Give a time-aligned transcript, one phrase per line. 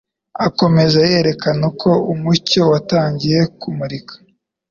[0.47, 4.13] akomeza yerekana uko umucyo watangiye kumurika